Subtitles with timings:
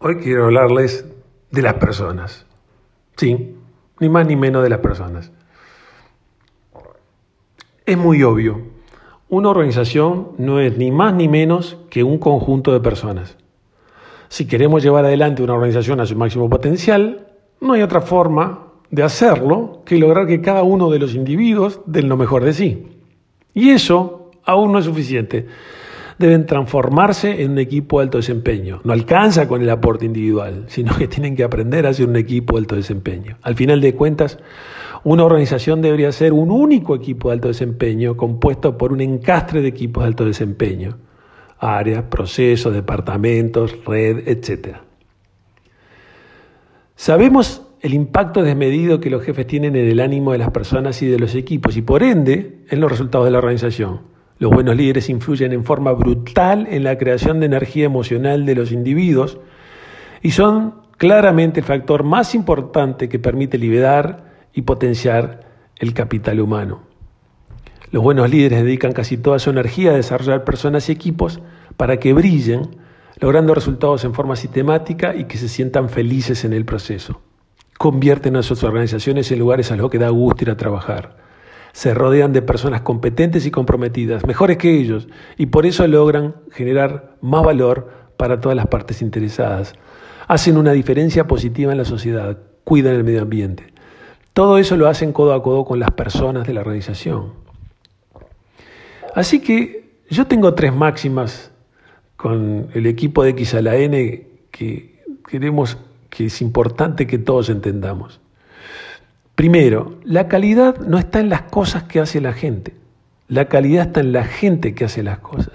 [0.00, 1.04] Hoy quiero hablarles
[1.50, 2.46] de las personas.
[3.16, 3.56] Sí,
[3.98, 5.32] ni más ni menos de las personas.
[7.84, 8.62] Es muy obvio,
[9.28, 13.38] una organización no es ni más ni menos que un conjunto de personas.
[14.28, 17.26] Si queremos llevar adelante una organización a su máximo potencial,
[17.60, 22.08] no hay otra forma de hacerlo que lograr que cada uno de los individuos den
[22.08, 22.86] lo mejor de sí.
[23.52, 25.48] Y eso aún no es suficiente
[26.18, 28.80] deben transformarse en un equipo de alto desempeño.
[28.84, 32.54] No alcanza con el aporte individual, sino que tienen que aprender a ser un equipo
[32.54, 33.38] de alto desempeño.
[33.42, 34.38] Al final de cuentas,
[35.04, 39.68] una organización debería ser un único equipo de alto desempeño compuesto por un encastre de
[39.68, 40.98] equipos de alto desempeño,
[41.58, 44.78] áreas, procesos, departamentos, red, etc.
[46.96, 51.06] Sabemos el impacto desmedido que los jefes tienen en el ánimo de las personas y
[51.06, 54.17] de los equipos y por ende en los resultados de la organización.
[54.38, 58.70] Los buenos líderes influyen en forma brutal en la creación de energía emocional de los
[58.70, 59.38] individuos
[60.22, 65.40] y son claramente el factor más importante que permite liberar y potenciar
[65.76, 66.82] el capital humano.
[67.90, 71.40] Los buenos líderes dedican casi toda su energía a desarrollar personas y equipos
[71.76, 72.76] para que brillen,
[73.18, 77.20] logrando resultados en forma sistemática y que se sientan felices en el proceso.
[77.76, 81.27] Convierten a sus organizaciones en lugares a los que da gusto ir a trabajar
[81.72, 87.16] se rodean de personas competentes y comprometidas, mejores que ellos, y por eso logran generar
[87.20, 89.74] más valor para todas las partes interesadas.
[90.26, 93.72] Hacen una diferencia positiva en la sociedad, cuidan el medio ambiente.
[94.32, 97.32] Todo eso lo hacen codo a codo con las personas de la organización.
[99.14, 101.50] Así que yo tengo tres máximas
[102.16, 105.78] con el equipo de X a la N que queremos
[106.10, 108.20] que es importante que todos entendamos.
[109.38, 112.74] Primero, la calidad no está en las cosas que hace la gente.
[113.28, 115.54] La calidad está en la gente que hace las cosas.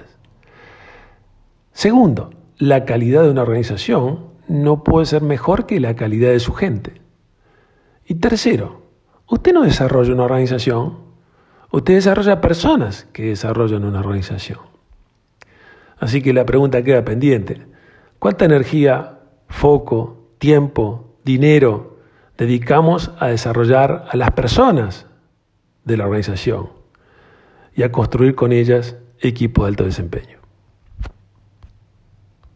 [1.74, 6.54] Segundo, la calidad de una organización no puede ser mejor que la calidad de su
[6.54, 7.02] gente.
[8.06, 8.84] Y tercero,
[9.28, 11.00] usted no desarrolla una organización,
[11.70, 14.60] usted desarrolla personas que desarrollan una organización.
[15.98, 17.68] Así que la pregunta queda pendiente.
[18.18, 21.93] ¿Cuánta energía, foco, tiempo, dinero,
[22.38, 25.08] dedicamos a desarrollar a las personas
[25.86, 26.70] de la organización
[27.76, 30.43] y a construir con ellas equipos de alto desempeño.